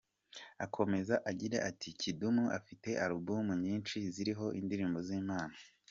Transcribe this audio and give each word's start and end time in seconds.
Akomeza 0.65 1.15
agira 1.29 1.57
ati 1.69 1.89
“Kidumu 1.99 2.45
afite 2.59 2.89
album 3.05 3.45
nyinshi 3.63 3.97
ziriho 4.13 4.45
indirimbo 4.59 4.99
z’Imana. 5.07 5.55